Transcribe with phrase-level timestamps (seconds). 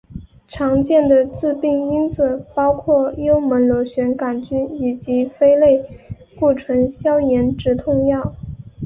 [0.47, 5.87] 常见的致病因子包括幽门螺旋杆菌以及非类
[6.39, 8.33] 固醇消炎止痛药。